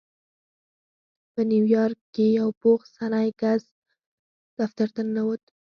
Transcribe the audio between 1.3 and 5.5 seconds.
په نيويارک کې يو پوخ سنی کس دفتر ته ننوت.